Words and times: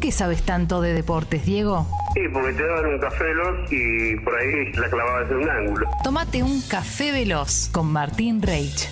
qué 0.00 0.10
sabes 0.12 0.42
tanto 0.42 0.80
de 0.80 0.94
deportes, 0.94 1.44
Diego? 1.44 1.86
Sí, 2.14 2.22
porque 2.32 2.54
te 2.54 2.66
daban 2.66 2.86
un 2.86 2.98
café 2.98 3.24
veloz 3.24 3.70
y 3.70 4.16
por 4.16 4.34
ahí 4.34 4.72
la 4.72 4.88
clavabas 4.88 5.30
en 5.30 5.36
un 5.36 5.50
ángulo. 5.50 5.86
Tómate 6.02 6.42
un 6.42 6.62
café 6.62 7.12
veloz 7.12 7.68
con 7.70 7.92
Martín 7.92 8.40
Reich. 8.40 8.88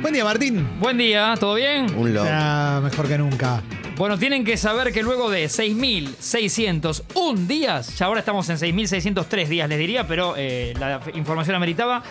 Buen 0.00 0.14
día, 0.14 0.24
Martín. 0.24 0.66
Buen 0.78 0.96
día, 0.96 1.34
¿todo 1.38 1.54
bien? 1.54 1.92
Un 1.94 2.14
loco. 2.14 2.28
Ah, 2.30 2.80
mejor 2.82 3.08
que 3.08 3.18
nunca. 3.18 3.62
Bueno, 3.96 4.16
tienen 4.16 4.44
que 4.44 4.56
saber 4.56 4.92
que 4.92 5.02
luego 5.02 5.28
de 5.28 5.44
6.601 5.46 7.34
días, 7.46 7.98
ya 7.98 8.06
ahora 8.06 8.20
estamos 8.20 8.48
en 8.48 8.56
6.603 8.56 9.46
días, 9.46 9.68
les 9.68 9.78
diría, 9.78 10.06
pero 10.06 10.34
eh, 10.38 10.72
la 10.78 11.00
información 11.14 11.56
ameritaba, 11.56 12.02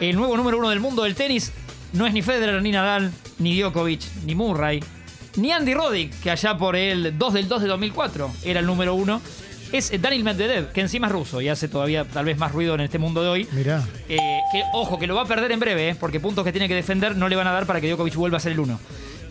el 0.00 0.16
nuevo 0.16 0.36
número 0.36 0.56
uno 0.56 0.70
del 0.70 0.80
mundo 0.80 1.02
del 1.02 1.14
tenis 1.14 1.52
no 1.92 2.06
es 2.06 2.12
ni 2.12 2.22
Federer, 2.22 2.60
ni 2.62 2.70
Nadal, 2.70 3.10
ni 3.38 3.58
Djokovic, 3.60 4.02
ni 4.24 4.34
Murray, 4.34 4.80
ni 5.36 5.52
Andy 5.52 5.74
Roddick, 5.74 6.20
que 6.20 6.30
allá 6.30 6.56
por 6.58 6.76
el 6.76 7.16
2 7.18 7.34
del 7.34 7.48
2 7.48 7.62
de 7.62 7.68
2004 7.68 8.30
era 8.44 8.60
el 8.60 8.66
número 8.66 8.94
uno. 8.94 9.20
Es 9.70 9.92
Daniel 10.00 10.24
Medvedev, 10.24 10.72
que 10.72 10.80
encima 10.80 11.08
es 11.08 11.12
ruso 11.12 11.42
y 11.42 11.48
hace 11.50 11.68
todavía 11.68 12.04
tal 12.06 12.24
vez 12.24 12.38
más 12.38 12.52
ruido 12.52 12.74
en 12.74 12.80
este 12.80 12.98
mundo 12.98 13.22
de 13.22 13.28
hoy. 13.28 13.48
Mirá. 13.52 13.84
Eh, 14.08 14.16
que, 14.50 14.62
ojo, 14.72 14.98
que 14.98 15.06
lo 15.06 15.14
va 15.14 15.22
a 15.22 15.26
perder 15.26 15.52
en 15.52 15.60
breve, 15.60 15.90
eh, 15.90 15.94
porque 15.94 16.20
puntos 16.20 16.42
que 16.42 16.52
tiene 16.52 16.68
que 16.68 16.74
defender 16.74 17.14
no 17.16 17.28
le 17.28 17.36
van 17.36 17.46
a 17.46 17.52
dar 17.52 17.66
para 17.66 17.78
que 17.80 17.86
Djokovic 17.88 18.14
vuelva 18.14 18.38
a 18.38 18.40
ser 18.40 18.52
el 18.52 18.60
uno. 18.60 18.80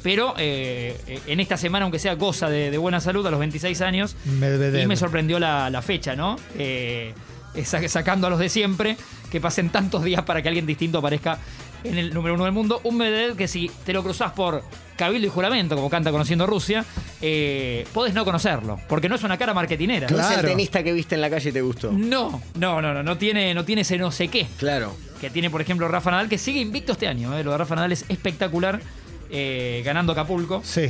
Pero 0.03 0.35
eh, 0.37 1.19
en 1.25 1.39
esta 1.39 1.57
semana, 1.57 1.83
aunque 1.85 1.97
sea 1.97 2.13
goza 2.13 2.49
de, 2.49 2.69
de 2.69 2.77
buena 2.77 3.01
salud 3.01 3.25
a 3.25 3.31
los 3.31 3.39
26 3.39 3.81
años, 3.81 4.15
Medvedev. 4.25 4.83
y 4.83 4.85
me 4.85 4.95
sorprendió 4.95 5.39
la, 5.39 5.71
la 5.71 5.81
fecha, 5.81 6.15
¿no? 6.15 6.35
Eh, 6.55 7.15
sa- 7.65 7.85
sacando 7.89 8.27
a 8.27 8.29
los 8.29 8.37
de 8.39 8.49
siempre, 8.49 8.95
que 9.31 9.41
pasen 9.41 9.71
tantos 9.71 10.03
días 10.03 10.21
para 10.21 10.43
que 10.43 10.49
alguien 10.49 10.67
distinto 10.67 10.99
aparezca 10.99 11.39
en 11.83 11.97
el 11.97 12.13
número 12.13 12.35
uno 12.35 12.43
del 12.45 12.53
mundo. 12.53 12.81
Un 12.83 12.97
Medvedev 12.97 13.35
que 13.35 13.47
si 13.47 13.69
te 13.85 13.93
lo 13.93 14.03
cruzás 14.03 14.31
por 14.33 14.63
cabildo 14.95 15.27
y 15.27 15.29
juramento, 15.29 15.75
como 15.75 15.89
canta 15.89 16.11
Conociendo 16.11 16.47
Rusia, 16.47 16.83
eh, 17.21 17.85
podés 17.93 18.13
no 18.13 18.25
conocerlo, 18.25 18.79
porque 18.89 19.07
no 19.09 19.15
es 19.15 19.23
una 19.23 19.37
cara 19.37 19.53
marketinera. 19.53 20.07
No 20.09 20.17
es 20.19 20.25
el 20.27 20.33
Claro. 20.33 20.47
tenista 20.49 20.83
que 20.83 20.91
viste 20.93 21.15
en 21.15 21.21
la 21.21 21.29
calle 21.29 21.49
y 21.49 21.53
te 21.53 21.61
gustó. 21.61 21.91
No, 21.91 22.41
no, 22.55 22.81
no, 22.81 22.93
no, 22.93 23.03
no 23.03 23.17
tiene, 23.17 23.53
no 23.53 23.63
tiene 23.63 23.81
ese 23.83 23.97
no 23.97 24.11
sé 24.11 24.27
qué 24.29 24.47
Claro. 24.57 24.95
que 25.21 25.29
tiene, 25.29 25.49
por 25.49 25.61
ejemplo, 25.61 25.87
Rafa 25.87 26.09
Nadal, 26.11 26.29
que 26.29 26.37
sigue 26.37 26.59
invicto 26.59 26.93
este 26.93 27.07
año. 27.07 27.37
¿eh? 27.37 27.43
Lo 27.43 27.51
de 27.51 27.57
Rafa 27.59 27.75
Nadal 27.75 27.91
es 27.91 28.05
espectacular, 28.09 28.81
eh, 29.29 29.81
ganando 29.85 30.13
Acapulco 30.13 30.61
Sí. 30.63 30.87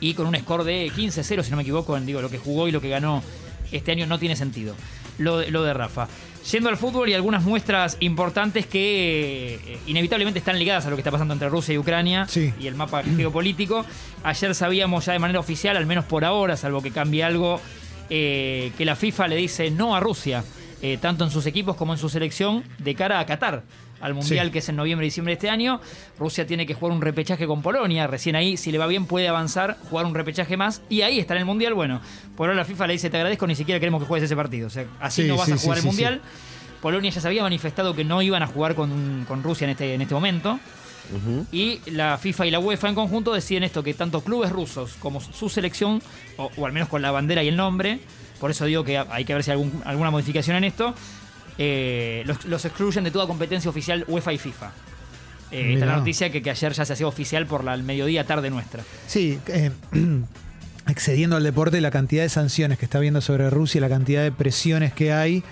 y 0.00 0.14
con 0.14 0.26
un 0.26 0.34
score 0.36 0.64
de 0.64 0.90
15-0, 0.94 1.42
si 1.44 1.50
no 1.50 1.56
me 1.56 1.62
equivoco, 1.62 1.96
en, 1.96 2.06
digo, 2.06 2.20
lo 2.20 2.30
que 2.30 2.38
jugó 2.38 2.66
y 2.66 2.72
lo 2.72 2.80
que 2.80 2.88
ganó 2.88 3.22
este 3.70 3.92
año 3.92 4.06
no 4.06 4.18
tiene 4.18 4.34
sentido. 4.34 4.74
Lo, 5.18 5.38
de- 5.38 5.50
lo 5.50 5.62
de 5.64 5.74
Rafa. 5.74 6.08
Yendo 6.50 6.68
al 6.70 6.76
fútbol 6.78 7.08
y 7.08 7.14
algunas 7.14 7.42
muestras 7.44 7.96
importantes 8.00 8.66
que 8.66 9.54
eh, 9.66 9.78
inevitablemente 9.86 10.38
están 10.38 10.58
ligadas 10.58 10.86
a 10.86 10.90
lo 10.90 10.96
que 10.96 11.00
está 11.00 11.10
pasando 11.10 11.34
entre 11.34 11.48
Rusia 11.48 11.74
y 11.74 11.78
Ucrania 11.78 12.26
Sí. 12.28 12.54
y 12.58 12.66
el 12.68 12.74
mapa 12.74 13.02
geopolítico. 13.02 13.84
Ayer 14.22 14.54
sabíamos 14.54 15.04
ya 15.04 15.12
de 15.12 15.18
manera 15.18 15.40
oficial, 15.40 15.76
al 15.76 15.86
menos 15.86 16.04
por 16.04 16.24
ahora, 16.24 16.56
salvo 16.56 16.80
que 16.80 16.90
cambie 16.90 17.22
algo, 17.24 17.60
eh, 18.10 18.72
que 18.78 18.84
la 18.84 18.96
FIFA 18.96 19.28
le 19.28 19.36
dice 19.36 19.70
no 19.70 19.94
a 19.94 20.00
Rusia, 20.00 20.42
eh, 20.80 20.96
tanto 21.00 21.24
en 21.24 21.30
sus 21.30 21.44
equipos 21.46 21.76
como 21.76 21.92
en 21.92 21.98
su 21.98 22.08
selección, 22.08 22.64
de 22.78 22.94
cara 22.94 23.18
a 23.20 23.26
Qatar, 23.26 23.64
al 24.00 24.14
Mundial 24.14 24.46
Sí. 24.46 24.52
que 24.52 24.58
es 24.60 24.68
en 24.68 24.76
noviembre 24.76 25.06
y 25.06 25.08
diciembre 25.08 25.32
de 25.32 25.34
este 25.34 25.50
año. 25.50 25.80
Rusia 26.18 26.46
tiene 26.46 26.66
que 26.66 26.74
jugar 26.74 26.94
un 26.94 27.02
repechaje 27.02 27.46
con 27.46 27.62
Polonia, 27.62 28.06
recién 28.06 28.36
ahí, 28.36 28.56
si 28.56 28.70
le 28.72 28.78
va 28.78 28.86
bien, 28.86 29.06
puede 29.06 29.28
avanzar, 29.28 29.76
jugar 29.90 30.06
un 30.06 30.14
repechaje 30.14 30.56
más, 30.56 30.82
y 30.88 31.02
ahí 31.02 31.18
está 31.18 31.34
en 31.34 31.40
el 31.40 31.44
Mundial. 31.46 31.74
Bueno, 31.74 32.00
por 32.36 32.48
ahora 32.48 32.56
la 32.60 32.64
FIFA 32.64 32.86
le 32.86 32.92
dice, 32.94 33.10
te 33.10 33.16
agradezco, 33.16 33.46
ni 33.46 33.54
siquiera 33.54 33.78
queremos 33.80 34.00
que 34.02 34.06
juegues 34.08 34.24
ese 34.24 34.36
partido. 34.36 34.66
O 34.66 34.70
sea, 34.70 34.84
así 35.00 35.22
Sí, 35.22 35.28
no 35.28 35.36
vas 35.36 35.46
sí, 35.46 35.52
a 35.52 35.56
jugar 35.56 35.78
sí, 35.78 35.80
el 35.82 35.86
Mundial. 35.86 36.20
Polonia 36.80 37.10
ya 37.10 37.20
se 37.20 37.26
había 37.26 37.42
manifestado 37.42 37.94
que 37.94 38.04
no 38.04 38.22
iban 38.22 38.42
a 38.42 38.46
jugar 38.46 38.74
con, 38.76 39.24
con 39.26 39.42
Rusia 39.42 39.64
en 39.64 39.70
este, 39.70 39.94
en 39.94 40.00
este 40.02 40.14
momento. 40.14 40.60
Y 41.52 41.80
la 41.90 42.18
FIFA 42.18 42.46
y 42.46 42.50
la 42.50 42.58
UEFA 42.58 42.90
en 42.90 42.94
conjunto 42.94 43.32
deciden 43.32 43.62
esto, 43.64 43.82
que 43.82 43.94
tanto 43.94 44.20
clubes 44.22 44.50
rusos 44.52 44.92
como 45.00 45.20
su 45.20 45.48
selección, 45.48 46.02
o, 46.36 46.50
o 46.56 46.66
al 46.66 46.72
menos 46.72 46.88
con 46.90 47.00
la 47.00 47.10
bandera 47.10 47.42
y 47.42 47.48
el 47.48 47.56
nombre, 47.56 47.98
por 48.38 48.50
eso 48.50 48.66
digo 48.66 48.84
que 48.84 48.98
hay 48.98 49.24
que 49.24 49.32
ver 49.32 49.42
si 49.42 49.50
hay 49.50 49.54
algún- 49.56 49.82
alguna 49.86 50.10
modificación 50.10 50.56
en 50.56 50.64
esto, 50.64 50.94
eh, 51.58 52.22
los, 52.26 52.44
los 52.44 52.64
excluyen 52.64 53.04
de 53.04 53.10
toda 53.10 53.26
competencia 53.26 53.68
oficial 53.70 54.04
UEFA 54.08 54.32
y 54.32 54.38
FIFA. 54.38 54.66
Eh, 55.50 55.60
esta 55.60 55.62
es 55.74 55.80
la 55.80 55.86
Mirá. 55.86 55.96
noticia 55.98 56.30
que, 56.30 56.42
que 56.42 56.50
ayer 56.50 56.72
ya 56.72 56.84
se 56.84 56.92
hacía 56.92 57.06
oficial 57.06 57.46
por 57.46 57.64
la 57.64 57.72
al 57.72 57.82
mediodía 57.82 58.24
tarde 58.26 58.50
nuestra. 58.50 58.82
Sí, 59.06 59.38
eh, 59.48 59.70
excediendo 60.88 61.36
al 61.36 61.42
deporte, 61.42 61.80
la 61.80 61.90
cantidad 61.90 62.22
de 62.22 62.28
sanciones 62.28 62.78
que 62.78 62.84
está 62.84 62.98
habiendo 62.98 63.20
sobre 63.20 63.50
Rusia, 63.50 63.80
la 63.80 63.88
cantidad 63.88 64.22
de 64.22 64.32
presiones 64.32 64.92
que 64.92 65.12
hay, 65.12 65.42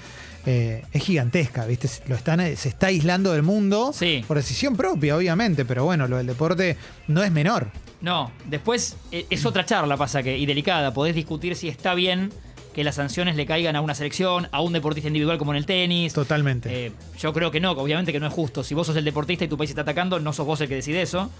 eh, 0.47 0.85
es 0.93 1.03
gigantesca, 1.03 1.67
¿viste? 1.67 1.89
Lo 2.09 2.15
están, 2.15 2.41
eh, 2.41 2.57
se 2.57 2.69
está 2.69 2.87
aislando 2.87 3.33
del 3.33 3.43
mundo 3.43 3.91
Sí. 3.93 4.25
por 4.29 4.37
decisión 4.37 4.77
propia, 4.77 5.17
obviamente, 5.17 5.65
pero 5.65 5.85
bueno, 5.85 6.07
lo 6.09 6.19
del 6.19 6.27
deporte 6.27 6.77
no 7.09 7.23
es 7.23 7.33
menor. 7.33 7.69
No, 8.01 8.31
después 8.45 8.97
es 9.11 9.45
otra 9.47 9.65
charla, 9.65 9.97
pasa 9.97 10.23
que, 10.23 10.37
y 10.39 10.47
delicada. 10.47 10.93
Podés 10.95 11.15
discutir 11.15 11.57
si 11.57 11.69
está 11.69 11.95
bien 11.95 12.31
que 12.77 12.85
las 12.85 12.97
sanciones 12.97 13.37
le 13.37 13.47
caigan 13.47 13.75
a 13.75 13.81
una 13.81 13.95
selección, 13.95 14.49
a 14.53 14.61
un 14.61 14.75
deportista 14.75 15.09
individual 15.09 15.39
como 15.39 15.53
en 15.53 15.57
el 15.57 15.65
tenis. 15.65 16.13
Totalmente. 16.13 16.89
Eh, 16.89 16.93
yo 17.19 17.33
creo 17.33 17.51
que 17.51 17.59
no, 17.59 17.71
obviamente 17.71 18.13
que 18.13 18.21
no 18.21 18.27
es 18.27 18.35
justo. 18.35 18.63
Si 18.63 18.75
vos 18.75 18.87
sos 18.87 18.97
el 18.97 19.05
deportista 19.07 19.47
y 19.47 19.49
tu 19.49 19.57
país 19.57 19.71
está 19.71 19.81
atacando, 19.81 20.21
no 20.21 20.35
sos 20.35 20.45
vos 20.45 20.61
el 20.61 20.69
que 20.69 20.75
decide 20.75 21.01
eso. 21.01 21.31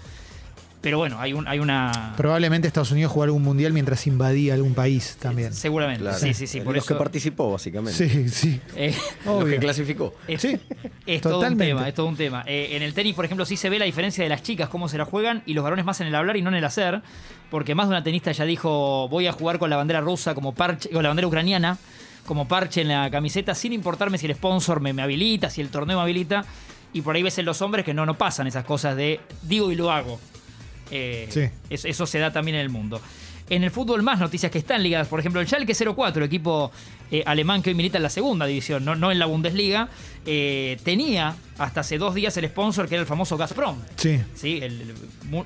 Pero 0.79 0.99
bueno, 0.99 1.19
hay, 1.19 1.33
un, 1.33 1.47
hay 1.47 1.57
una. 1.57 2.13
Probablemente 2.17 2.67
Estados 2.67 2.91
Unidos 2.91 3.11
jugó 3.11 3.23
algún 3.23 3.41
mundial 3.41 3.73
mientras 3.73 4.05
invadía 4.05 4.53
algún 4.53 4.75
país 4.75 5.17
también. 5.19 5.51
Seguramente. 5.53 6.01
Claro. 6.03 6.19
Sí, 6.19 6.33
sí, 6.35 6.45
sí. 6.45 6.61
Por 6.61 6.75
Los 6.75 6.85
eso. 6.85 6.93
que 6.93 6.99
participó, 6.99 7.51
básicamente. 7.51 8.07
Sí, 8.07 8.29
sí. 8.29 8.61
eh, 8.75 8.95
Los 9.25 9.45
que 9.45 9.57
clasificó. 9.57 10.13
es, 10.27 10.39
Sí, 10.39 10.57
es 11.07 11.21
todo 11.21 11.33
un 11.33 11.39
totalmente. 11.39 11.65
tema, 11.65 11.87
es 11.87 11.95
todo 11.95 12.05
un 12.05 12.15
tema. 12.15 12.43
Eh, 12.45 12.69
en 12.75 12.83
el 12.83 12.93
tenis, 12.93 13.15
por 13.15 13.25
ejemplo, 13.25 13.43
sí 13.45 13.57
se 13.57 13.69
ve 13.69 13.79
la 13.79 13.85
diferencia 13.85 14.23
de 14.23 14.29
las 14.29 14.43
chicas, 14.43 14.69
cómo 14.69 14.87
se 14.87 14.99
la 14.99 15.05
juegan, 15.05 15.41
y 15.47 15.55
los 15.55 15.63
varones 15.63 15.83
más 15.83 15.99
en 16.01 16.07
el 16.07 16.15
hablar 16.15 16.37
y 16.37 16.43
no 16.43 16.49
en 16.49 16.55
el 16.55 16.63
hacer. 16.63 17.01
Porque 17.49 17.73
más 17.73 17.87
de 17.87 17.95
una 17.95 18.03
tenista 18.03 18.31
ya 18.31 18.45
dijo, 18.45 19.07
voy 19.09 19.25
a 19.25 19.31
jugar 19.31 19.57
con 19.57 19.69
la 19.71 19.77
bandera 19.77 19.99
rusa 20.01 20.35
como 20.35 20.53
parche, 20.53 20.89
con 20.89 21.01
la 21.01 21.09
bandera 21.09 21.27
ucraniana, 21.27 21.77
como 22.27 22.47
parche 22.47 22.81
en 22.81 22.89
la 22.89 23.09
camiseta, 23.09 23.55
sin 23.55 23.73
importarme 23.73 24.19
si 24.19 24.27
el 24.27 24.35
sponsor 24.35 24.79
me, 24.79 24.93
me 24.93 25.01
habilita, 25.01 25.49
si 25.49 25.61
el 25.61 25.69
torneo 25.69 25.97
me 25.97 26.03
habilita. 26.03 26.45
Y 26.93 27.01
por 27.01 27.15
ahí 27.15 27.23
ves 27.23 27.37
en 27.39 27.45
los 27.45 27.61
hombres 27.63 27.83
que 27.83 27.93
no, 27.95 28.05
no 28.05 28.15
pasan 28.17 28.45
esas 28.47 28.63
cosas 28.63 28.95
de 28.95 29.19
digo 29.41 29.71
y 29.71 29.75
lo 29.75 29.91
hago. 29.91 30.19
Eh, 30.91 31.27
Sí. 31.29 31.49
eso 31.69 32.05
se 32.05 32.19
da 32.19 32.31
también 32.31 32.55
en 32.55 32.61
el 32.61 32.69
mundo. 32.69 33.01
En 33.49 33.63
el 33.63 33.71
fútbol 33.71 34.03
más 34.03 34.19
noticias 34.19 34.51
que 34.51 34.57
están 34.57 34.83
ligadas, 34.83 35.07
por 35.07 35.21
ejemplo, 35.21 35.39
el 35.39 35.47
Schalke 35.47 35.73
04, 35.73 36.21
el 36.21 36.27
equipo 36.27 36.69
eh, 37.11 37.23
alemán 37.25 37.61
que 37.61 37.69
hoy 37.69 37.75
milita 37.75 37.95
en 37.97 38.03
la 38.03 38.09
segunda 38.09 38.45
división, 38.45 38.83
no, 38.83 38.95
no 38.95 39.09
en 39.09 39.19
la 39.19 39.25
Bundesliga, 39.25 39.87
eh, 40.25 40.77
tenía 40.83 41.33
hasta 41.57 41.79
hace 41.79 41.97
dos 41.97 42.13
días 42.13 42.35
el 42.35 42.45
sponsor 42.49 42.89
que 42.89 42.95
era 42.95 43.01
el 43.03 43.07
famoso 43.07 43.37
Gazprom. 43.37 43.77
Sí. 43.95 44.19
¿sí? 44.35 44.59
el, 44.61 44.81
el 44.81 44.93
mu- 45.29 45.45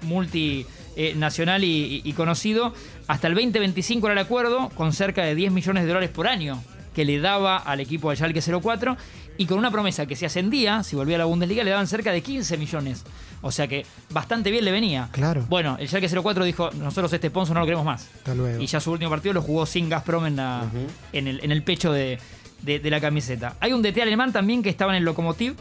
multinacional 0.96 1.63
y, 1.63 1.68
y- 1.68 2.09
y 2.09 2.13
conocido. 2.13 2.73
Hasta 3.08 3.28
el 3.28 3.35
2025 3.35 4.08
era 4.08 4.13
el 4.19 4.25
acuerdo, 4.25 4.69
con 4.69 4.94
cerca 4.94 5.23
de 5.23 5.35
10 5.35 5.52
millones 5.52 5.84
de 5.84 5.88
dólares 5.90 6.09
por 6.09 6.28
año 6.28 6.63
que 6.96 7.06
le 7.06 7.19
daba 7.22 7.56
al 7.58 7.79
equipo 7.79 8.09
del 8.09 8.18
Schalke 8.18 8.41
04 8.41 8.97
y 9.38 9.46
con 9.46 9.58
una 9.58 9.72
promesa 9.72 10.06
que 10.06 10.16
si 10.16 10.25
ascendía, 10.25 10.84
si 10.84 10.96
volvía 10.96 11.16
a 11.16 11.19
la 11.19 11.25
Bundesliga, 11.25 11.64
le 11.64 11.72
daban 11.72 11.88
cerca 11.88 12.12
de 12.12 12.22
15 12.22 12.58
millones. 12.58 13.03
O 13.42 13.52
sea 13.52 13.68
que 13.68 13.86
bastante 14.12 14.52
bien 14.52 14.64
le 14.66 14.72
venía. 14.72 15.09
Claro. 15.12 15.46
Bueno, 15.50 15.75
el 15.80 15.88
Schalke 15.88 16.08
04 16.09 16.46
dijo, 16.46 16.69
nosotros 16.72 17.12
este 17.14 17.30
sponsor 17.30 17.56
no 17.56 17.62
lo 17.62 17.66
queremos 17.66 17.86
más. 17.86 18.08
Hasta 18.18 18.36
luego. 18.36 18.62
Y 18.62 18.68
ya 18.68 18.80
su 18.80 18.91
último 18.91 19.09
partido 19.09 19.34
lo 19.34 19.41
jugó 19.41 19.66
sin 19.66 19.90
Gazprom 19.90 20.25
en, 20.28 20.36
la- 20.36 20.66
en, 21.12 21.28
el, 21.28 21.44
en 21.44 21.52
el 21.52 21.64
pecho 21.64 21.91
de, 21.91 22.20
de- 22.62 22.80
de 22.80 22.90
la 22.91 23.02
camiseta. 23.02 23.56
Hay 23.59 23.74
un 23.74 23.81
DT 23.81 24.00
alemán 24.02 24.31
también 24.31 24.62
que 24.62 24.70
estaba 24.70 24.91
en 24.91 24.97
el 25.00 25.06
Lokomotiv 25.06 25.56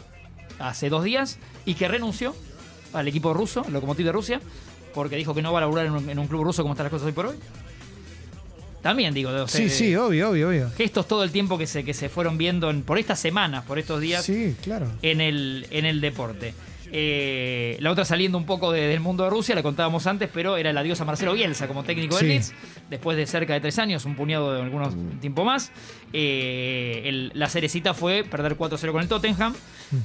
hace 0.59 0.89
dos 0.89 1.03
días 1.03 1.39
y 1.65 1.73
que 1.73 1.87
renunció 1.87 2.35
al 2.93 3.07
equipo 3.07 3.33
ruso, 3.33 3.63
el 3.65 3.73
Lokomotiv 3.73 4.05
de 4.05 4.11
Rusia, 4.11 4.41
porque 4.93 5.15
dijo 5.15 5.33
que 5.33 5.41
no 5.41 5.51
va 5.51 5.59
a 5.59 5.61
laburar 5.61 5.87
en 5.87 5.93
un, 5.93 6.07
en 6.09 6.19
un 6.19 6.27
club 6.27 6.43
ruso 6.43 6.61
como 6.61 6.73
están 6.73 6.83
las 6.83 6.91
cosas 6.91 7.07
hoy 7.07 7.13
por 7.13 7.25
hoy. 7.27 7.35
También 8.81 9.13
digo, 9.13 9.29
o 9.29 9.47
sea, 9.47 9.61
Sí, 9.61 9.69
sí, 9.69 9.95
obvio, 9.95 10.31
obvio, 10.31 10.49
obvio. 10.49 10.71
gestos 10.75 11.07
todo 11.07 11.23
el 11.23 11.31
tiempo 11.31 11.57
que 11.57 11.67
se, 11.67 11.83
que 11.83 11.93
se 11.93 12.09
fueron 12.09 12.37
viendo 12.37 12.69
en- 12.69 12.81
por 12.83 12.97
estas 12.97 13.19
semanas, 13.19 13.63
por 13.65 13.77
estos 13.77 14.01
días 14.01 14.25
Sí, 14.25 14.55
claro. 14.63 14.91
en 15.03 15.21
el, 15.21 15.67
en 15.69 15.85
el 15.85 16.01
deporte. 16.01 16.53
Eh, 16.93 17.77
la 17.79 17.89
otra 17.91 18.03
saliendo 18.03 18.37
un 18.37 18.45
poco 18.45 18.71
de- 18.73 18.81
del 18.87 18.99
mundo 18.99 19.23
de 19.23 19.29
Rusia, 19.29 19.55
la 19.55 19.63
contábamos 19.63 20.07
antes, 20.07 20.29
pero 20.33 20.57
era 20.57 20.71
el 20.71 20.77
adiós 20.77 20.99
a 20.99 21.05
Marcelo 21.05 21.33
Bielsa 21.33 21.67
como 21.67 21.83
técnico 21.83 22.17
del 22.17 22.25
Sí. 22.25 22.27
Leeds, 22.33 22.53
después 22.89 23.15
de 23.15 23.25
cerca 23.27 23.53
de 23.53 23.61
tres 23.61 23.79
años, 23.79 24.03
un 24.05 24.15
puñado 24.15 24.53
de 24.53 24.61
algunos 24.61 24.93
tiempo 25.21 25.45
más. 25.45 25.71
Eh, 26.11 27.03
el- 27.05 27.31
la 27.33 27.47
cerecita 27.47 27.93
fue 27.93 28.23
perder 28.29 28.55
4-0 28.57 28.91
con 28.91 29.01
el 29.01 29.07
Tottenham, 29.07 29.53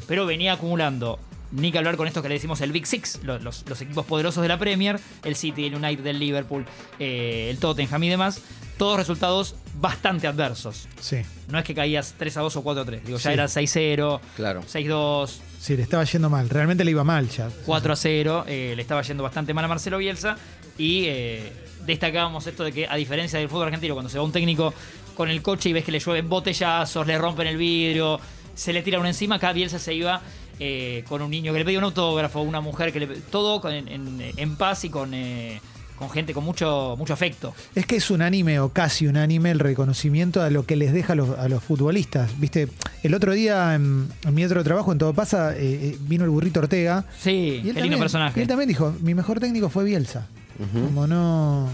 pero 0.06 0.26
venía 0.26 0.52
acumulando. 0.52 1.18
Ni 1.56 1.72
que 1.72 1.78
hablar 1.78 1.96
con 1.96 2.06
esto 2.06 2.22
que 2.22 2.28
le 2.28 2.34
decimos 2.34 2.60
el 2.60 2.70
Big 2.72 2.86
Six, 2.86 3.20
lo- 3.24 3.38
los, 3.38 3.64
los 3.68 3.80
equipos 3.80 4.06
poderosos 4.06 4.42
de 4.42 4.48
la 4.48 4.58
Premier, 4.58 5.00
el 5.24 5.36
City, 5.36 5.64
el 5.66 5.74
United, 5.74 6.06
el 6.06 6.18
Liverpool, 6.18 6.64
eh, 6.98 7.48
el 7.50 7.58
Tottenham 7.58 8.04
y 8.04 8.08
demás, 8.10 8.42
todos 8.76 8.98
resultados 8.98 9.54
bastante 9.80 10.26
adversos. 10.26 10.86
Sí. 11.00 11.18
No 11.48 11.58
es 11.58 11.64
que 11.64 11.74
caías 11.74 12.14
3 12.18 12.36
a 12.36 12.40
2 12.42 12.56
o 12.56 12.62
4 12.62 12.82
a 12.82 12.84
3, 12.84 13.04
digo, 13.06 13.18
ya 13.18 13.30
Sí. 13.30 13.34
era 13.34 13.48
6-0, 13.48 14.20
Claro. 14.36 14.62
6-2, 14.66 15.40
Sí, 15.58 15.76
le 15.76 15.82
estaba 15.82 16.04
yendo 16.04 16.28
mal. 16.30 16.48
Realmente 16.50 16.84
le 16.84 16.90
iba 16.92 17.02
mal 17.04 17.28
ya. 17.30 17.48
4 17.64 17.92
a 17.92 17.96
0. 17.96 18.44
eh, 18.46 18.74
le 18.76 18.82
estaba 18.82 19.02
yendo 19.02 19.22
bastante 19.22 19.52
mal 19.54 19.64
a 19.64 19.68
Marcelo 19.68 19.98
Bielsa. 19.98 20.36
Y 20.78 21.04
eh, 21.06 21.52
destacábamos 21.86 22.46
esto 22.46 22.62
de 22.64 22.72
que, 22.72 22.86
a 22.86 22.96
diferencia 22.96 23.38
del 23.38 23.48
fútbol 23.48 23.64
argentino, 23.68 23.94
cuando 23.94 24.10
se 24.10 24.18
va 24.18 24.24
un 24.24 24.32
técnico 24.32 24.74
con 25.16 25.30
el 25.30 25.40
coche 25.40 25.70
y 25.70 25.72
ves 25.72 25.84
que 25.84 25.92
le 25.92 25.98
llueven 26.00 26.28
botellazos, 26.28 27.06
le 27.06 27.16
rompen 27.16 27.46
el 27.46 27.56
vidrio, 27.56 28.20
se 28.54 28.72
le 28.74 28.82
tira 28.82 28.98
uno 28.98 29.08
encima, 29.08 29.36
acá 29.36 29.52
Bielsa 29.54 29.78
se 29.78 29.94
iba 29.94 30.20
eh, 30.60 31.04
con 31.08 31.22
un 31.22 31.30
niño 31.30 31.52
que 31.52 31.58
le 31.58 31.64
pedía 31.64 31.78
un 31.78 31.84
autógrafo, 31.84 32.40
una 32.40 32.60
mujer 32.60 32.92
que 32.92 33.00
le 33.00 33.06
todo 33.30 33.60
con- 33.60 33.72
en, 33.72 34.56
paz 34.56 34.84
y 34.84 34.90
con, 34.90 35.12
eh, 35.14 35.60
con 35.98 36.10
gente 36.10 36.32
con 36.34 36.44
mucho, 36.44 36.94
mucho 36.98 37.12
afecto. 37.12 37.54
Es 37.74 37.86
que 37.86 37.96
es 37.96 38.10
unánime 38.10 38.60
o 38.60 38.70
casi 38.70 39.06
unánime 39.06 39.50
el 39.50 39.58
reconocimiento 39.58 40.42
a 40.42 40.50
lo 40.50 40.64
que 40.66 40.76
les 40.76 40.92
deja 40.92 41.12
a 41.14 41.16
los, 41.16 41.38
a 41.38 41.48
los 41.48 41.62
futbolistas. 41.62 42.38
Viste, 42.38 42.68
el 43.02 43.14
otro 43.14 43.32
día 43.32 43.74
en, 43.74 44.08
en 44.24 44.34
mi 44.34 44.44
otro 44.44 44.62
trabajo, 44.64 44.92
en 44.92 44.98
Todo 44.98 45.12
Pasa, 45.14 45.54
eh, 45.56 45.96
vino 46.00 46.24
el 46.24 46.30
burrito 46.30 46.60
Ortega. 46.60 47.04
Sí, 47.20 47.60
Y 47.64 47.72
qué 47.72 47.80
lindo 47.82 47.98
personaje. 47.98 48.40
y 48.40 48.42
él 48.42 48.48
también 48.48 48.68
dijo, 48.68 48.94
mi 49.00 49.14
mejor 49.14 49.40
técnico 49.40 49.68
fue 49.68 49.84
Bielsa. 49.84 50.26
Como 50.72 51.06
no... 51.06 51.68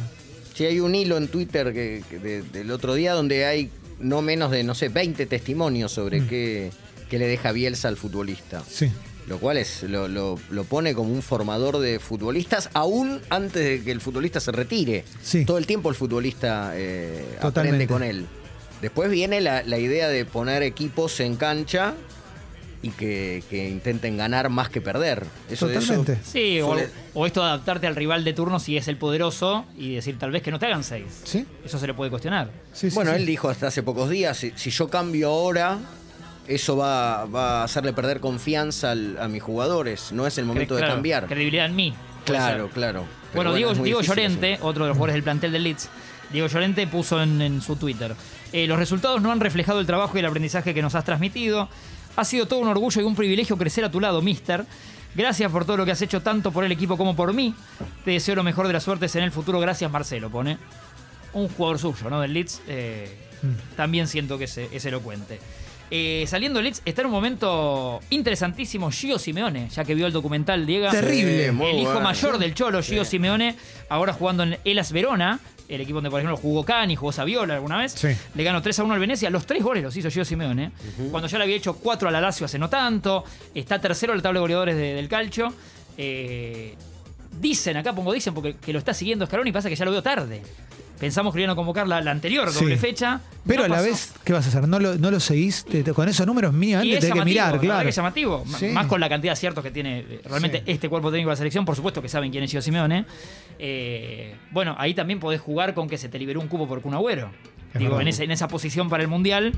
Sí, 0.55 0.67
hay 0.67 0.81
un 0.81 0.95
hilo 0.95 1.17
en 1.17 1.29
Twitter 1.29 1.73
que, 1.73 2.03
que 2.11 2.19
de- 2.19 2.43
del 2.43 2.71
otro 2.73 2.95
día 2.95 3.15
donde 3.15 3.47
hay 3.47 3.71
no 4.01 4.21
menos 4.23 4.51
de, 4.51 4.65
no 4.65 4.75
sé, 4.75 4.89
20 4.89 5.25
testimonios 5.27 5.93
sobre 5.93 6.21
Mm. 6.21 6.27
qué, 6.29 6.71
qué 7.13 7.19
le 7.19 7.27
deja 7.29 7.53
Bielsa 7.53 7.89
al 7.89 7.97
futbolista. 7.99 8.63
Sí. 8.69 8.91
Lo 9.29 9.39
cual 9.39 9.59
es, 9.59 9.83
lo, 9.85 10.09
lo- 10.09 10.39
lo 10.51 10.65
pone 10.65 10.95
como 10.95 11.13
un 11.13 11.23
formador 11.23 11.79
de 11.79 12.01
futbolistas, 12.01 12.71
aún 12.75 13.21
antes 13.31 13.63
de 13.63 13.85
que 13.85 13.93
el 13.93 14.01
futbolista 14.01 14.41
se 14.41 14.51
retire. 14.51 15.05
Sí. 15.23 15.45
Todo 15.45 15.59
el 15.59 15.67
tiempo 15.67 15.91
el 15.91 15.95
futbolista 15.95 16.73
eh, 16.75 17.39
aprende 17.41 17.87
con 17.87 18.03
él. 18.03 18.27
Después 18.81 19.11
viene 19.11 19.41
la, 19.41 19.63
la 19.63 19.79
idea 19.79 20.09
de 20.09 20.25
poner 20.25 20.63
equipos 20.65 21.21
en 21.21 21.37
cancha 21.37 21.95
y 22.85 22.89
que, 22.91 23.45
que 23.49 23.69
intenten 23.69 24.17
ganar 24.17 24.49
más 24.49 24.69
que 24.71 24.81
perder. 24.81 25.25
Eso, 25.49 25.71
eso 25.71 25.81
Totalmente. 25.81 26.19
Sí, 26.25 26.61
o, 26.61 26.73
suele- 26.75 26.89
o 27.15 27.25
esto 27.27 27.43
de 27.43 27.47
adaptarte 27.47 27.87
al 27.87 27.95
rival 27.95 28.25
de 28.25 28.33
turno 28.33 28.59
si 28.59 28.77
es 28.77 28.89
el 28.89 28.97
poderoso 28.97 29.67
y 29.79 29.95
decir 29.95 30.19
tal 30.19 30.33
vez 30.33 30.43
que 30.43 30.51
no 30.51 30.59
te 30.59 30.67
hagan 30.67 30.83
seis. 30.83 31.05
¿Sí? 31.23 31.47
Eso 31.65 31.79
se 31.79 31.87
le 31.87 31.95
puede 31.95 32.11
cuestionar. 32.11 32.51
Sí, 32.73 32.91
sí, 32.91 32.95
Bueno, 32.97 33.13
sí. 33.13 33.19
él 33.19 33.27
dijo 33.27 33.49
hasta 33.49 33.69
hace 33.69 33.85
pocos 33.85 34.11
días, 34.11 34.37
si, 34.37 34.53
si 34.57 34.71
yo 34.71 34.89
cambio 34.89 35.29
ahora, 35.29 35.79
eso 36.47 36.77
va, 36.77 37.25
va 37.27 37.61
a 37.61 37.65
hacerle 37.65 37.93
perder 37.93 38.21
confianza 38.21 38.91
al- 38.93 39.19
a 39.21 39.29
mis 39.29 39.43
jugadores. 39.43 40.13
No 40.13 40.27
es 40.27 40.39
el 40.39 40.45
momento 40.45 40.75
Claro, 40.77 40.87
de 40.89 40.93
cambiar. 40.95 41.27
Credibilidad 41.27 41.67
en 41.67 41.77
mí. 41.77 41.95
Claro, 42.25 42.65
ser. 42.67 42.73
claro. 42.75 43.05
Bueno, 43.35 43.55
Diego, 43.55 43.75
Diego 43.75 44.01
Llorente, 44.03 44.55
eso. 44.55 44.67
otro 44.67 44.85
de 44.85 44.89
los 44.89 44.97
jugadores 44.97 45.15
del 45.15 45.23
plantel 45.23 45.53
del 45.53 45.63
Leeds, 45.65 45.89
Diego 46.31 46.47
Llorente 46.49 46.87
puso 46.87 47.23
en, 47.23 47.41
en 47.43 47.61
su 47.63 47.77
Twitter, 47.77 48.15
eh, 48.53 48.67
los 48.67 48.79
resultados 48.79 49.23
no 49.23 49.33
han 49.33 49.41
reflejado 49.41 49.81
el 49.81 49.87
trabajo 49.87 50.17
y 50.17 50.21
el 50.21 50.27
aprendizaje 50.27 50.75
que 50.75 50.83
nos 50.83 50.95
has 50.95 51.05
transmitido. 51.05 51.69
Ha 52.17 52.25
sido 52.25 52.47
todo 52.47 52.59
un 52.61 52.69
orgullo 52.69 53.01
y 53.01 53.05
un 53.05 53.17
privilegio 53.17 53.57
crecer 53.57 53.85
a 53.85 53.91
tu 53.91 53.99
lado, 54.01 54.21
mister. 54.21 54.65
Gracias 55.15 55.51
por 55.51 55.65
todo 55.65 55.79
lo 55.79 55.85
que 55.87 55.93
has 55.93 56.03
hecho 56.03 56.21
tanto 56.23 56.53
por 56.53 56.65
el 56.65 56.73
equipo 56.73 56.97
como 56.99 57.17
por 57.17 57.33
mí. 57.33 57.55
Te 58.05 58.13
deseo 58.13 58.35
lo 58.35 58.43
mejor 58.43 58.67
de 58.67 58.75
las 58.75 58.83
suertes 58.83 59.15
en 59.17 59.25
el 59.25 59.33
futuro. 59.33 59.59
Gracias, 59.61 59.91
Marcelo, 59.91 60.31
pone. 60.31 60.59
Un 61.33 61.49
jugador 61.49 61.79
suyo, 61.79 62.11
¿no? 62.11 62.21
Del 62.21 62.33
Leeds. 62.35 62.61
eh, 62.69 63.19
Mm. 63.43 63.75
También 63.77 64.07
siento 64.07 64.39
que 64.39 64.45
es, 64.45 64.57
es 64.57 64.85
elocuente. 64.85 65.41
Eh, 65.95 66.25
saliendo 66.27 66.57
del 66.59 66.65
Leeds, 66.65 66.81
está 66.87 67.03
en 67.03 67.09
un 67.09 67.13
momento 67.13 68.01
interesantísimo 68.09 68.91
Gio 68.91 69.19
Simeone, 69.19 69.69
ya 69.69 69.85
que 69.85 69.95
vio 69.95 70.07
el 70.07 70.13
documental 70.15 70.65
Diego. 70.65 70.89
Terrible. 70.91 71.53
Muy 71.53 71.67
el 71.71 71.77
hijo 71.81 71.85
bueno. 71.93 72.01
mayor 72.01 72.39
del 72.39 72.55
Cholo, 72.55 72.83
Gio 72.83 73.05
Simeone, 73.05 73.57
ahora 73.91 74.15
jugando 74.15 74.43
en 74.45 74.57
Elas 74.65 74.91
Verona, 74.93 75.39
el 75.69 75.83
equipo 75.83 75.97
donde, 75.97 76.09
por 76.09 76.21
ejemplo, 76.21 76.39
jugó 76.39 76.65
Cani, 76.65 76.97
jugó 76.97 77.13
Saviola 77.13 77.55
alguna 77.57 77.77
vez. 77.77 77.93
Sí. 77.93 78.09
Le 78.35 78.43
ganó 78.43 78.63
3 78.63 78.79
a 78.79 78.85
1 78.85 78.95
al 78.95 79.01
Venecia. 79.01 79.29
Los 79.29 79.45
tres 79.45 79.63
goles 79.63 79.83
los 79.83 79.95
hizo 79.95 80.11
Gio 80.11 80.25
Simeone. 80.25 80.73
Cuando 81.11 81.29
ya 81.29 81.37
le 81.37 81.45
había 81.45 81.57
hecho 81.57 81.75
4 81.75 82.09
a 82.09 82.11
la 82.11 82.23
Lazio 82.23 82.47
hace 82.47 82.59
no 82.59 82.71
tanto. 82.71 83.25
Está 83.55 83.79
tercero 83.79 84.15
en 84.15 84.19
la 84.19 84.23
tabla 84.23 84.39
de 84.39 84.43
goleadores 84.43 84.77
de- 84.77 84.95
del 84.95 85.09
calcio. 85.09 85.53
Eh, 85.99 86.75
dicen, 87.39 87.77
acá 87.77 87.95
pongo 87.95 88.13
dicen 88.15 88.33
porque 88.35 88.57
que 88.57 88.73
lo 88.73 88.79
está 88.79 88.95
siguiendo 88.95 89.27
Scaloni 89.27 89.51
y 89.51 89.53
pasa 89.53 89.69
que 89.69 89.77
ya 89.77 89.85
lo 89.85 89.91
veo 89.91 90.03
tarde. 90.03 90.43
Pensamos 91.03 91.35
que 91.35 91.41
iban 91.41 91.51
a 91.51 91.57
convocar 91.57 91.89
la, 91.89 92.01
la 92.01 92.13
anterior 92.13 92.49
Sí. 92.53 92.61
doble 92.61 92.77
fecha. 92.77 93.21
Pero 93.45 93.63
No 93.63 93.65
a 93.65 93.69
la 93.71 93.75
pasó. 93.79 93.89
vez, 93.89 94.13
¿qué 94.23 94.33
vas 94.33 94.45
a 94.47 94.49
hacer? 94.51 94.69
¿No 94.69 94.79
lo, 94.79 94.95
no 94.95 95.11
lo 95.11 95.19
seguís? 95.19 95.65
Te- 95.65 95.83
te- 95.83 95.93
con 95.93 96.09
esos 96.09 96.25
números 96.25 96.55
Y 96.55 96.57
mínimamente 96.57 96.95
es 96.95 97.01
tenés 97.01 97.19
que 97.19 97.25
mirar, 97.25 97.59
claro. 97.59 97.83
que 97.83 97.89
es 97.89 97.97
llamativo. 97.97 98.45
Sí. 98.57 98.67
Más 98.69 98.87
con 98.87 99.01
la 99.01 99.09
cantidad 99.09 99.31
de 99.33 99.33
aciertos 99.33 99.65
que 99.65 99.73
tiene 99.73 99.99
eh, 100.09 100.21
realmente 100.25 100.59
Sí. 100.59 100.65
este 100.71 100.89
cuerpo 100.89 101.11
técnico 101.11 101.31
de 101.31 101.33
la 101.33 101.37
selección. 101.39 101.65
Por 101.65 101.75
supuesto 101.75 102.01
que 102.01 102.09
saben 102.09 102.31
quién 102.31 102.45
es 102.45 102.51
Gio 102.53 102.63
Simeone. 102.63 103.05
Eh, 103.59 104.37
bueno, 104.53 104.77
ahí 104.79 104.95
también 104.95 105.19
podés 105.19 105.41
jugar 105.41 105.75
con 105.75 105.89
que 105.89 105.99
se 105.99 106.09
te 106.09 106.21
liberó 106.21 106.41
un 106.41 106.47
cupo 106.47 106.69
por 106.69 106.81
Kun 106.83 106.95
Agüero. 106.95 107.31
Digo, 107.75 108.01
en, 108.01 108.07
ese- 108.07 108.23
en 108.23 108.31
esa 108.31 108.47
posición 108.47 108.89
para 108.89 109.03
el 109.03 109.09
Mundial, 109.09 109.53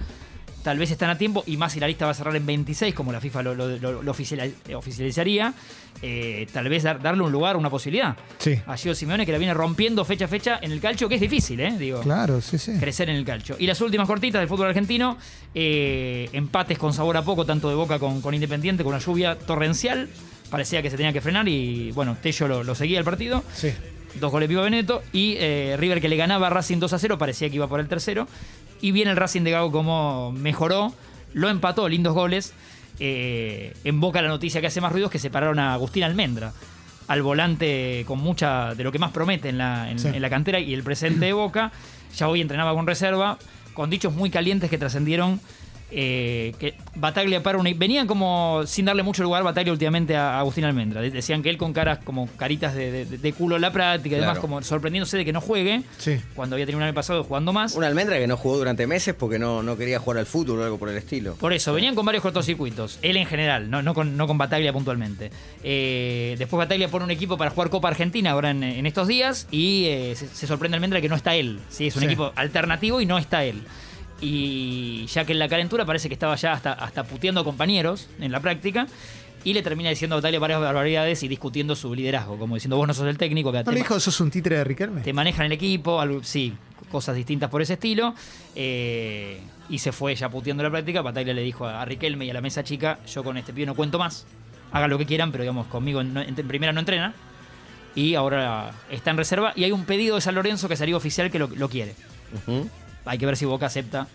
tal 0.65 0.79
vez 0.79 0.91
están 0.91 1.11
a 1.11 1.17
tiempo. 1.19 1.45
Y 1.47 1.57
más 1.57 1.73
si 1.73 1.79
la 1.79 1.87
lista 1.87 2.07
va 2.07 2.11
a 2.11 2.15
cerrar 2.15 2.35
en 2.35 2.45
26, 2.45 2.93
como 2.95 3.13
la 3.13 3.21
FIFA 3.21 3.43
lo, 3.45 3.55
lo- 3.55 3.69
lo- 3.79 4.03
lo 4.03 4.11
oficial- 4.11 4.53
eh, 4.69 4.75
oficializaría. 4.75 5.55
eh, 6.03 6.47
tal 6.53 6.69
vez 6.69 6.83
dar- 6.83 7.01
darle 7.01 7.23
un 7.23 7.31
lugar, 7.31 7.57
una 7.57 7.71
posibilidad. 7.71 8.17
Sí. 8.39 8.59
A 8.67 8.77
Gio 8.77 8.95
Simeone 8.95 9.25
que 9.25 9.31
la 9.33 9.39
viene 9.39 9.55
rompiendo 9.55 10.05
fecha 10.05 10.25
a 10.25 10.29
fecha 10.29 10.59
en 10.61 10.73
el 10.73 10.81
calcio, 10.81 11.09
que 11.09 11.15
es 11.15 11.21
difícil, 11.21 11.61
¿eh? 11.61 11.73
Digo 11.79 12.01
Claro, 12.01 12.41
sí, 12.43 12.59
sí. 12.59 12.73
crecer 12.81 13.09
en 13.09 13.17
el 13.17 13.25
calcio. 13.25 13.57
Y 13.61 13.67
las 13.69 13.81
últimas 13.81 14.07
cortitas 14.09 14.41
del 14.41 14.49
fútbol 14.49 14.67
argentino, 14.67 15.17
eh, 15.55 16.29
empates 16.33 16.79
con 16.79 16.93
sabor 16.93 17.17
a 17.17 17.23
poco, 17.23 17.47
tanto 17.47 17.69
de 17.69 17.75
Boca 17.77 17.99
con, 17.99 18.21
con 18.21 18.35
Independiente, 18.35 18.83
con 18.83 18.93
una 18.93 19.03
lluvia 19.03 19.39
torrencial. 19.39 20.09
Parecía 20.51 20.83
que 20.83 20.91
se 20.91 20.97
tenía 20.97 21.13
que 21.13 21.21
frenar 21.21 21.49
y 21.49 21.91
bueno, 21.93 22.17
Tello 22.21 22.49
lo, 22.49 22.65
lo 22.65 22.75
seguía 22.75 22.99
el 22.99 23.05
partido. 23.05 23.43
Sí. 23.55 23.71
Dos 24.21 24.31
goles 24.31 24.49
Pipa 24.49 24.61
Beneto 24.63 25.03
y 25.13 25.37
eh, 25.39 25.77
River 25.79 26.01
que 26.01 26.09
le 26.09 26.17
ganaba 26.17 26.47
a 26.49 26.51
Racing 26.51 26.79
2 26.79 26.93
a 26.93 26.99
0, 26.99 27.19
parecía 27.19 27.49
que 27.49 27.57
iba 27.57 27.67
por 27.69 27.81
el 27.81 27.89
tercero. 27.89 28.29
Y 28.85 28.93
viene 28.93 29.13
el 29.13 29.17
Racing 29.17 29.45
de 29.45 29.51
Gago 29.51 29.73
como 29.73 30.31
mejoró, 30.33 30.93
lo 31.33 31.49
empató, 31.49 31.89
lindos 31.89 32.13
goles. 32.13 32.53
Eh, 33.01 33.73
en 33.83 33.99
Boca 33.99 34.21
la 34.21 34.29
noticia 34.29 34.61
que 34.61 34.67
hace 34.67 34.83
más 34.83 34.93
ruido 34.93 35.07
es 35.07 35.11
que 35.13 35.19
separaron 35.19 35.59
a 35.59 35.73
Agustín 35.73 36.05
Almendra, 36.05 36.53
al 37.09 37.23
volante 37.23 38.05
con 38.07 38.19
mucha 38.19 38.75
de 38.75 38.85
lo 38.85 38.93
que 38.93 38.99
más 38.99 39.11
promete 39.11 39.49
en 39.49 39.57
la, 39.57 39.91
en- 39.91 39.99
Sí. 39.99 40.09
en 40.09 40.21
la 40.21 40.29
cantera 40.29 40.61
y 40.61 40.75
el 40.75 40.83
presente 40.83 41.25
de 41.25 41.33
Boca. 41.33 41.73
Ya 42.15 42.29
hoy 42.29 42.43
entrenaba 42.43 42.75
con 42.75 42.87
reserva, 42.87 43.39
con 43.73 43.89
dichos 43.89 44.13
muy 44.13 44.29
calientes 44.29 44.69
que 44.69 44.77
trascendieron. 44.77 45.41
Eh, 45.91 46.53
que 46.59 46.75
Bataglia 46.97 47.43
para 47.43 47.59
una. 47.59 47.71
Venían 47.75 48.07
como 48.07 48.63
sin 48.67 48.85
darle 48.87 49.03
mucho 49.03 49.23
lugar 49.23 49.43
Bataglia 49.43 49.73
últimamente 49.73 50.17
a 50.17 50.39
Agustín 50.41 50.65
Almendra. 50.65 51.01
De- 51.01 51.11
Decían 51.11 51.43
que 51.43 51.51
él 51.51 51.57
con 51.59 51.73
caras 51.73 51.99
como 52.05 52.27
caritas 52.37 52.75
de, 52.75 52.91
de- 53.05 53.19
de 53.19 53.33
culo 53.33 53.57
en 53.57 53.63
la 53.63 53.73
práctica 53.73 54.17
y 54.17 54.19
demás, 54.21 54.35
Claro. 54.35 54.41
como 54.41 54.63
sorprendiéndose 54.63 55.17
de 55.17 55.25
que 55.25 55.33
no 55.33 55.41
juegue, 55.41 55.83
Sí. 55.99 56.17
cuando 56.35 56.57
había 56.57 56.67
tenido 56.67 56.79
un 56.79 56.85
año 56.85 56.95
pasado 56.95 57.23
jugando 57.25 57.53
más. 57.53 57.75
Una 57.75 57.87
almendra 57.87 58.19
que 58.19 58.27
no 58.27 58.37
jugó 58.37 58.59
durante 58.59 58.87
meses 58.87 59.15
porque 59.15 59.39
no, 59.39 59.63
no 59.63 59.77
quería 59.77 59.99
jugar 59.99 60.19
al 60.19 60.27
fútbol 60.27 60.61
o 60.61 60.65
algo 60.65 60.79
por 60.79 60.89
el 60.89 60.97
estilo. 60.97 61.35
Por 61.37 61.53
eso, 61.53 61.73
venían 61.73 61.95
con 61.95 62.05
varios 62.07 62.23
cortocircuitos. 62.23 62.99
Él 63.03 63.17
en 63.17 63.27
general, 63.27 63.71
no, 63.71 63.83
no, 63.83 63.95
con, 63.95 64.17
no 64.17 64.27
con 64.27 64.37
Bataglia 64.39 64.73
puntualmente. 64.73 65.31
Eh, 65.63 66.35
después 66.39 66.59
Bataglia 66.59 66.89
pone 66.89 67.05
un 67.05 67.11
equipo 67.11 67.37
para 67.37 67.51
jugar 67.51 67.71
Copa 67.71 67.89
Argentina 67.89 68.31
ahora 68.33 68.51
en, 68.51 68.63
en 68.63 68.87
estos 68.87 69.09
días 69.09 69.47
y 69.51 69.85
eh, 69.87 70.15
se, 70.17 70.29
se 70.29 70.47
sorprende 70.47 70.77
Almendra 70.77 71.01
que 71.01 71.09
no 71.09 71.17
está 71.17 71.35
él. 71.35 71.61
¿sí? 71.69 71.87
Es 71.87 71.95
un 71.97 72.01
Sí. 72.01 72.07
equipo 72.07 72.33
alternativo 72.37 73.01
y 73.01 73.07
no 73.07 73.17
está 73.19 73.45
él. 73.45 73.63
Y 74.21 75.07
ya 75.07 75.25
que 75.25 75.33
en 75.33 75.39
la 75.39 75.49
calentura 75.49 75.85
parece 75.85 76.09
que 76.09 76.15
estaba 76.15 76.35
ya 76.37 76.53
hasta, 76.53 76.73
hasta 76.73 77.05
puteando 77.05 77.41
a 77.41 77.45
compañeros 77.45 78.09
en 78.21 78.33
la 78.33 78.41
práctica. 78.41 78.87
Y 79.43 79.53
le 79.53 79.63
termina 79.63 79.91
diciendo 79.91 80.15
a 80.17 80.19
Bataglia 80.19 80.41
varias 80.41 80.61
barbaridades 80.61 81.23
y 81.23 81.29
discutiendo 81.29 81.77
su 81.77 81.95
liderazgo, 81.95 82.39
como 82.39 82.55
diciendo 82.55 82.77
vos 82.79 82.87
no 82.89 82.95
sos 82.95 83.07
el 83.07 83.19
técnico, 83.19 83.53
que 83.53 83.63
¿No 83.63 83.73
le 83.73 83.79
dijo, 83.79 84.01
sos 84.01 84.19
un 84.21 84.31
títere 84.31 84.57
de 84.57 84.65
Riquelme? 84.65 85.03
te 85.03 85.13
manejan 85.13 85.45
el 85.47 85.53
equipo, 85.53 86.01
algo- 86.01 86.23
sí, 86.25 86.55
cosas 86.91 87.15
distintas 87.15 87.51
por 87.51 87.61
ese 87.61 87.75
estilo. 87.75 88.15
eh, 88.55 89.41
y 89.69 89.79
se 89.79 89.93
fue 89.93 90.15
ya 90.15 90.29
puteando 90.31 90.63
la 90.63 90.71
práctica. 90.71 91.01
Bataglia 91.03 91.33
le 91.35 91.43
dijo 91.43 91.67
a 91.67 91.85
Riquelme 91.85 92.25
y 92.27 92.31
a 92.31 92.35
la 92.35 92.41
mesa 92.43 92.63
chica: 92.65 92.99
Yo 93.07 93.23
con 93.25 93.37
este 93.39 93.53
pibe 93.53 93.67
no 93.67 93.75
cuento 93.75 93.99
más. 93.99 94.27
Hagan 94.73 94.91
lo 94.91 94.99
que 94.99 95.07
quieran, 95.07 95.31
pero 95.33 95.43
digamos, 95.43 95.67
conmigo 95.69 96.01
en, 96.03 96.17
en 96.17 96.35
primera 96.49 96.73
no 96.73 96.81
entrena. 96.81 97.15
Y 97.95 98.15
ahora 98.15 98.73
está 98.91 99.11
en 99.11 99.17
reserva. 99.17 99.53
Y 99.57 99.65
hay 99.65 99.73
un 99.73 99.85
pedido 99.87 100.17
de 100.17 100.21
San 100.21 100.35
Lorenzo 100.35 100.69
que 100.69 100.77
salió 100.77 100.97
oficial 100.99 101.31
que 101.31 101.39
lo, 101.39 101.49
lo 101.49 101.69
quiere. 101.69 101.95
Ujú. 102.47 102.69
Hay 103.05 103.19
que 103.19 103.27
ver 103.27 103.37
si 103.37 103.45
Boca 103.45 103.67
acepta. 103.67 104.07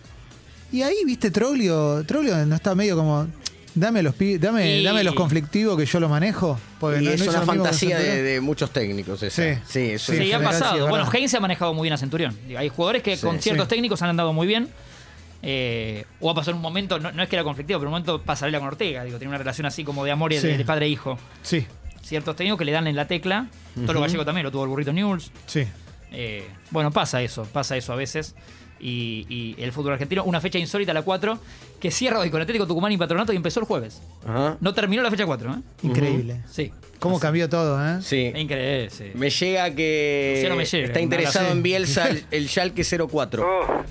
Y 0.72 0.82
ahí, 0.82 0.96
viste, 1.04 1.30
Troglio, 1.30 2.04
Troglio 2.04 2.36
no 2.46 2.54
está 2.54 2.74
medio 2.74 2.96
como, 2.96 3.26
dame 3.74 4.02
los 4.02 4.14
pi- 4.14 4.38
dame, 4.38 4.78
Y- 4.78 4.84
dame 4.84 5.02
los 5.04 5.14
conflictivos 5.14 5.76
que 5.76 5.84
yo 5.86 5.98
lo 6.00 6.08
manejo. 6.08 6.58
Porque 6.78 6.98
Y 6.98 7.04
no- 7.04 7.10
no 7.10 7.14
es 7.14 7.20
hizo 7.20 7.30
una 7.30 7.40
lo 7.40 7.46
mismo 7.46 7.52
con 7.54 7.64
fantasía 7.64 7.98
de, 7.98 8.04
Centurión. 8.04 8.26
de 8.26 8.40
muchos 8.40 8.70
técnicos 8.72 9.22
esa. 9.22 9.42
Sí. 9.54 9.60
Sí, 9.68 9.80
eso 9.92 10.12
Sí, 10.12 10.18
Sí, 10.18 10.22
es- 10.28 10.34
ha 10.34 10.38
general, 10.38 10.54
sí, 10.54 10.60
pasado. 10.60 10.74
es 10.76 10.80
bueno, 10.90 11.04
verdad. 11.04 11.14
Heinz 11.18 11.30
se 11.30 11.36
ha 11.36 11.40
manejado 11.40 11.74
muy 11.74 11.84
bien 11.86 11.92
a 11.94 11.98
Centurión. 11.98 12.38
Digo, 12.46 12.58
Hay 12.58 12.68
jugadores 12.68 13.02
que 13.02 13.16
Sí. 13.16 13.22
con 13.26 13.40
ciertos 13.40 13.66
Sí. 13.66 13.70
técnicos 13.70 14.00
han 14.02 14.10
andado 14.10 14.32
muy 14.32 14.46
bien. 14.46 14.68
eh, 15.42 16.04
o 16.20 16.30
ha 16.30 16.34
pasado 16.34 16.54
un 16.54 16.60
momento, 16.62 16.98
no, 17.00 17.12
no 17.12 17.22
es 17.22 17.28
que 17.30 17.34
era 17.36 17.42
conflictivo, 17.42 17.78
pero 17.80 17.88
un 17.88 17.92
momento 17.92 18.20
pasarela 18.20 18.58
con 18.58 18.68
Ortega. 18.68 19.04
Digo, 19.04 19.16
tiene 19.16 19.30
una 19.30 19.38
relación 19.38 19.64
así 19.66 19.84
como 19.84 20.04
de 20.04 20.10
amor 20.10 20.34
y 20.34 20.36
de- 20.36 20.52
Sí. 20.52 20.56
de 20.58 20.64
padre 20.66 20.84
e 20.84 20.88
hijo. 20.90 21.18
Sí, 21.42 21.66
ciertos 22.02 22.36
técnicos 22.36 22.58
que 22.58 22.66
le 22.66 22.72
dan 22.72 22.86
en 22.86 22.94
la 22.94 23.06
tecla. 23.06 23.46
Tolo 23.86 24.02
Gallego 24.02 24.22
también 24.26 24.44
lo 24.44 24.50
tuvo 24.52 24.64
el 24.64 24.68
burrito 24.68 24.92
News. 24.92 25.30
sí. 25.46 25.64
Eh, 26.12 26.46
bueno, 26.70 26.90
pasa 26.90 27.22
eso, 27.22 27.44
pasa 27.44 27.74
eso 27.78 27.94
a 27.94 27.96
veces. 27.96 28.34
Y, 28.80 29.26
y 29.28 29.62
el 29.62 29.72
fútbol 29.72 29.92
argentino, 29.92 30.24
una 30.24 30.40
fecha 30.40 30.58
insólita, 30.58 30.92
la 30.94 31.02
4, 31.02 31.38
que 31.78 31.90
cierra 31.90 32.18
hoy 32.18 32.30
con 32.30 32.40
Atlético 32.40 32.66
Tucumán 32.66 32.90
y 32.92 32.96
Patronato 32.96 33.32
y 33.32 33.36
empezó 33.36 33.60
el 33.60 33.66
jueves. 33.66 34.00
Ajá. 34.26 34.56
No 34.60 34.72
terminó 34.74 35.02
la 35.02 35.10
fecha 35.10 35.26
4, 35.26 35.50
¿eh? 35.52 35.56
Increíble. 35.82 36.40
Sí. 36.50 36.72
¿Cómo 36.98 37.18
cambió 37.20 37.48
todo, 37.48 37.78
eh? 37.82 38.00
Sí. 38.02 38.32
Increíble, 38.34 38.90
sí. 38.90 39.10
Me 39.14 39.30
llega 39.30 39.70
que 39.74 40.50
me 40.56 40.64
llega, 40.64 40.86
está 40.86 41.00
interesado 41.00 41.50
en 41.52 41.62
Bielsa 41.62 42.08
el, 42.08 42.24
el 42.30 42.48
Schalke 42.48 42.82
04. 42.84 43.42
Oh, 43.46 43.84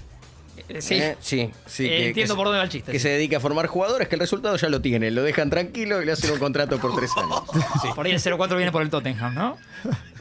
Eh, 0.69 0.81
sí. 0.84 0.96
Eh, 0.96 1.15
sí, 1.19 1.50
sí, 1.65 1.86
Eh, 1.86 1.89
que- 1.89 2.08
entiendo 2.10 2.36
que 2.36 2.38
por 2.38 2.46
se- 2.46 2.50
dónde 2.50 2.58
va 2.60 2.63
el 2.63 2.69
chiste. 2.69 2.91
Que 2.91 3.00
sí. 3.00 3.03
se 3.03 3.10
dedica 3.10 3.38
a 3.38 3.39
formar 3.39 3.65
jugadores, 3.65 4.08
que 4.08 4.13
el 4.15 4.19
resultado 4.22 4.55
ya 4.55 4.69
lo 4.69 4.79
tiene. 4.81 5.10
Lo 5.10 5.24
dejan 5.24 5.50
tranquilo 5.50 6.00
y 6.01 6.05
le 6.05 6.12
hacen 6.12 6.31
un 6.31 6.38
contrato 6.38 6.77
por 6.79 6.96
tres 6.96 7.10
años. 7.17 7.41
Sí, 7.81 7.88
Por 7.96 8.05
ahí 8.05 8.12
el 8.12 8.22
04 8.22 8.55
viene 8.58 8.72
por 8.72 8.84
el 8.84 8.89
Tottenham, 8.91 9.34
¿no? 9.34 9.58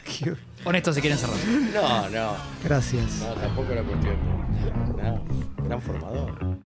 Qué- 0.24 0.34
Honestos 0.64 0.94
si 0.96 1.00
quieren 1.00 1.18
cerrar. 1.18 1.36
No, 1.74 2.08
no. 2.10 2.36
Gracias. 2.64 3.20
No, 3.22 3.34
tampoco 3.34 3.72
era 3.72 3.82
cuestión. 3.82 4.16
de- 4.96 5.02
No, 5.02 5.24
gran 5.64 5.80
formador. 5.80 6.58